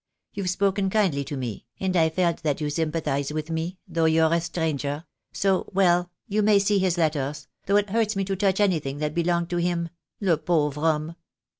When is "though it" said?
7.67-7.91